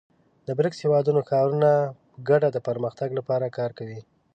[0.47, 1.71] د بریکس هېوادونو ښارونه
[2.11, 3.99] په ګډه د پرمختګ لپاره کار کوي.